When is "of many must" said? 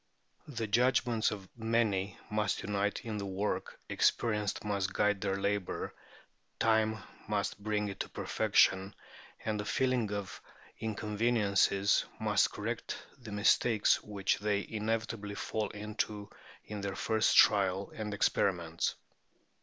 1.29-2.63